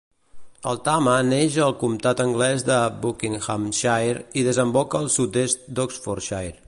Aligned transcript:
El 0.69 0.79
Thame 0.85 1.13
neix 1.27 1.57
al 1.65 1.75
comtat 1.83 2.23
anglès 2.25 2.65
de 2.69 2.77
Buckinghamshire 3.03 4.25
i 4.43 4.47
desemboca 4.49 5.03
al 5.05 5.13
sud-est 5.19 5.71
d'Oxfordshire. 5.81 6.57